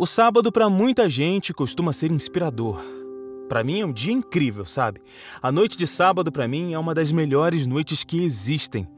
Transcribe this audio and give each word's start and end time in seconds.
O 0.00 0.06
sábado 0.06 0.50
para 0.50 0.66
muita 0.70 1.10
gente 1.10 1.52
costuma 1.52 1.92
ser 1.92 2.10
inspirador. 2.10 2.80
Para 3.50 3.62
mim 3.62 3.82
é 3.82 3.84
um 3.84 3.92
dia 3.92 4.14
incrível, 4.14 4.64
sabe? 4.64 5.02
A 5.42 5.52
noite 5.52 5.76
de 5.76 5.86
sábado 5.86 6.32
para 6.32 6.48
mim 6.48 6.72
é 6.72 6.78
uma 6.78 6.94
das 6.94 7.12
melhores 7.12 7.66
noites 7.66 8.02
que 8.02 8.24
existem. 8.24 8.88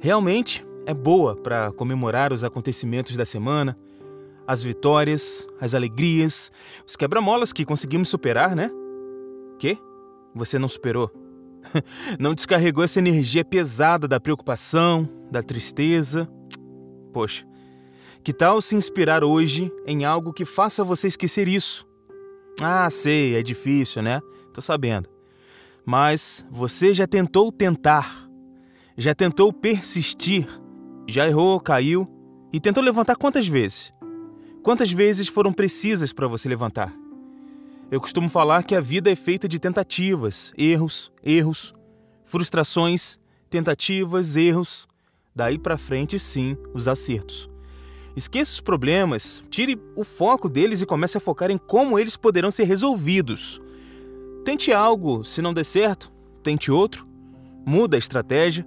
Realmente 0.00 0.62
é 0.84 0.92
boa 0.92 1.34
para 1.34 1.72
comemorar 1.72 2.30
os 2.30 2.44
acontecimentos 2.44 3.16
da 3.16 3.24
semana, 3.24 3.74
as 4.46 4.60
vitórias, 4.60 5.48
as 5.58 5.74
alegrias, 5.74 6.52
os 6.86 6.94
quebra-molas 6.94 7.50
que 7.50 7.64
conseguimos 7.64 8.10
superar, 8.10 8.54
né? 8.54 8.70
Quê? 9.58 9.78
Você 10.34 10.58
não 10.58 10.68
superou? 10.68 11.10
não 12.20 12.34
descarregou 12.34 12.84
essa 12.84 12.98
energia 12.98 13.46
pesada 13.46 14.06
da 14.06 14.20
preocupação, 14.20 15.08
da 15.30 15.42
tristeza? 15.42 16.28
Poxa, 17.14 17.46
que 18.24 18.32
tal 18.32 18.62
se 18.62 18.74
inspirar 18.74 19.22
hoje 19.22 19.70
em 19.86 20.06
algo 20.06 20.32
que 20.32 20.46
faça 20.46 20.82
você 20.82 21.06
esquecer 21.06 21.46
isso? 21.46 21.86
Ah, 22.58 22.88
sei, 22.88 23.36
é 23.36 23.42
difícil, 23.42 24.00
né? 24.00 24.22
Tô 24.50 24.62
sabendo. 24.62 25.10
Mas 25.84 26.42
você 26.50 26.94
já 26.94 27.06
tentou 27.06 27.52
tentar, 27.52 28.26
já 28.96 29.14
tentou 29.14 29.52
persistir, 29.52 30.48
já 31.06 31.28
errou, 31.28 31.60
caiu 31.60 32.08
e 32.50 32.58
tentou 32.58 32.82
levantar 32.82 33.16
quantas 33.16 33.46
vezes? 33.46 33.92
Quantas 34.62 34.90
vezes 34.90 35.28
foram 35.28 35.52
precisas 35.52 36.10
para 36.10 36.26
você 36.26 36.48
levantar? 36.48 36.96
Eu 37.90 38.00
costumo 38.00 38.30
falar 38.30 38.62
que 38.62 38.74
a 38.74 38.80
vida 38.80 39.10
é 39.10 39.14
feita 39.14 39.46
de 39.46 39.58
tentativas, 39.58 40.50
erros, 40.56 41.12
erros, 41.22 41.74
frustrações, 42.24 43.18
tentativas, 43.50 44.34
erros. 44.34 44.88
Daí 45.36 45.58
para 45.58 45.76
frente, 45.76 46.18
sim, 46.18 46.56
os 46.72 46.88
acertos. 46.88 47.52
Esqueça 48.16 48.52
os 48.52 48.60
problemas, 48.60 49.42
tire 49.50 49.80
o 49.96 50.04
foco 50.04 50.48
deles 50.48 50.80
e 50.80 50.86
comece 50.86 51.16
a 51.16 51.20
focar 51.20 51.50
em 51.50 51.58
como 51.58 51.98
eles 51.98 52.16
poderão 52.16 52.50
ser 52.50 52.64
resolvidos. 52.64 53.60
Tente 54.44 54.72
algo, 54.72 55.24
se 55.24 55.42
não 55.42 55.52
der 55.52 55.64
certo, 55.64 56.12
tente 56.42 56.70
outro. 56.70 57.06
Muda 57.66 57.96
a 57.96 57.98
estratégia, 57.98 58.64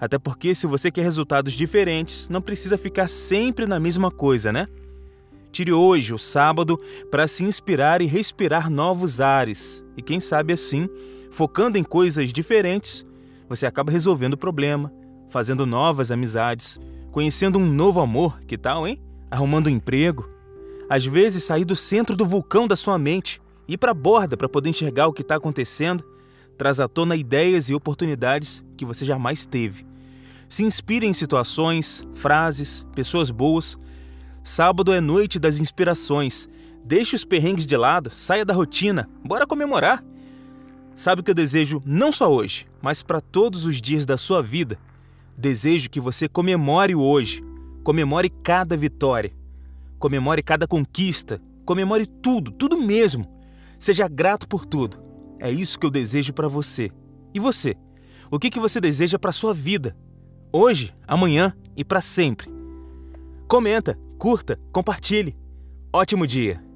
até 0.00 0.18
porque 0.18 0.54
se 0.54 0.66
você 0.66 0.90
quer 0.90 1.02
resultados 1.02 1.52
diferentes, 1.52 2.28
não 2.28 2.40
precisa 2.40 2.76
ficar 2.76 3.08
sempre 3.08 3.66
na 3.66 3.78
mesma 3.78 4.10
coisa, 4.10 4.50
né? 4.50 4.66
Tire 5.52 5.72
hoje, 5.72 6.12
o 6.12 6.18
sábado, 6.18 6.78
para 7.10 7.28
se 7.28 7.44
inspirar 7.44 8.02
e 8.02 8.06
respirar 8.06 8.70
novos 8.70 9.20
ares. 9.20 9.84
E 9.96 10.02
quem 10.02 10.18
sabe 10.18 10.52
assim, 10.52 10.88
focando 11.30 11.78
em 11.78 11.84
coisas 11.84 12.32
diferentes, 12.32 13.06
você 13.48 13.66
acaba 13.66 13.92
resolvendo 13.92 14.34
o 14.34 14.38
problema, 14.38 14.92
fazendo 15.28 15.66
novas 15.66 16.10
amizades, 16.10 16.78
conhecendo 17.10 17.58
um 17.58 17.66
novo 17.66 18.00
amor, 18.00 18.40
que 18.46 18.56
tal, 18.58 18.86
hein? 18.86 19.00
Arrumando 19.30 19.66
um 19.66 19.70
emprego. 19.70 20.28
Às 20.88 21.04
vezes, 21.04 21.44
sair 21.44 21.64
do 21.64 21.76
centro 21.76 22.16
do 22.16 22.24
vulcão 22.24 22.66
da 22.66 22.76
sua 22.76 22.98
mente, 22.98 23.40
ir 23.66 23.76
para 23.76 23.90
a 23.90 23.94
borda 23.94 24.36
para 24.36 24.48
poder 24.48 24.70
enxergar 24.70 25.06
o 25.06 25.12
que 25.12 25.22
está 25.22 25.36
acontecendo, 25.36 26.04
traz 26.56 26.80
à 26.80 26.88
tona 26.88 27.16
ideias 27.16 27.68
e 27.68 27.74
oportunidades 27.74 28.64
que 28.76 28.84
você 28.84 29.04
jamais 29.04 29.46
teve. 29.46 29.86
Se 30.48 30.64
inspire 30.64 31.06
em 31.06 31.12
situações, 31.12 32.02
frases, 32.14 32.86
pessoas 32.94 33.30
boas 33.30 33.78
Sábado 34.48 34.94
é 34.94 34.98
noite 35.00 35.38
das 35.38 35.58
inspirações. 35.58 36.48
Deixe 36.82 37.14
os 37.14 37.22
perrengues 37.22 37.66
de 37.66 37.76
lado, 37.76 38.10
saia 38.14 38.46
da 38.46 38.54
rotina, 38.54 39.06
bora 39.22 39.46
comemorar. 39.46 40.02
Sabe 40.96 41.20
o 41.20 41.22
que 41.22 41.30
eu 41.30 41.34
desejo 41.34 41.82
não 41.84 42.10
só 42.10 42.32
hoje, 42.32 42.66
mas 42.80 43.02
para 43.02 43.20
todos 43.20 43.66
os 43.66 43.78
dias 43.78 44.06
da 44.06 44.16
sua 44.16 44.42
vida? 44.42 44.78
Desejo 45.38 45.88
que 45.88 46.00
você 46.00 46.28
comemore 46.28 46.96
hoje, 46.96 47.44
comemore 47.84 48.28
cada 48.28 48.76
vitória, 48.76 49.32
comemore 49.96 50.42
cada 50.42 50.66
conquista, 50.66 51.40
comemore 51.64 52.06
tudo, 52.06 52.50
tudo 52.50 52.76
mesmo. 52.76 53.24
Seja 53.78 54.08
grato 54.08 54.48
por 54.48 54.66
tudo. 54.66 54.98
É 55.38 55.48
isso 55.48 55.78
que 55.78 55.86
eu 55.86 55.90
desejo 55.92 56.32
para 56.32 56.48
você. 56.48 56.90
E 57.32 57.38
você? 57.38 57.76
O 58.28 58.36
que, 58.36 58.50
que 58.50 58.58
você 58.58 58.80
deseja 58.80 59.16
para 59.16 59.30
sua 59.30 59.54
vida? 59.54 59.96
Hoje, 60.52 60.92
amanhã 61.06 61.54
e 61.76 61.84
para 61.84 62.00
sempre. 62.00 62.50
Comenta, 63.46 63.96
curta, 64.18 64.58
compartilhe. 64.72 65.36
Ótimo 65.92 66.26
dia! 66.26 66.67